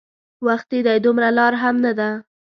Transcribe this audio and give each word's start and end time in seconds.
وختي 0.47 0.79
دی 0.85 0.97
دومره 1.05 1.29
لار 1.37 1.53
هم 1.61 1.75
نه 1.85 1.91
ده. 1.99 2.09